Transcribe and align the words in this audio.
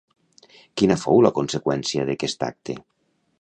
Quina 0.81 0.97
fou 1.01 1.21
la 1.25 1.31
conseqüència 1.35 2.07
d'aquest 2.09 2.47
acte? 2.49 2.77